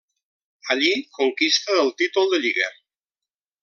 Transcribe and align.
Allí 0.75 0.89
conquista 1.19 1.79
el 1.85 1.95
títol 2.03 2.35
de 2.35 2.43
Lliga. 2.47 2.75